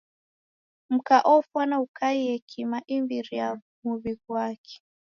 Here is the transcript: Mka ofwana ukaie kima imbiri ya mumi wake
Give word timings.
Mka 0.93 1.17
ofwana 1.33 1.75
ukaie 1.85 2.33
kima 2.49 2.79
imbiri 2.95 3.35
ya 3.41 3.49
mumi 3.83 4.13
wake 4.35 4.75